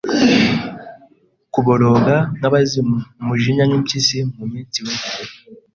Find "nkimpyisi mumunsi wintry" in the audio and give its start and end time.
3.65-5.21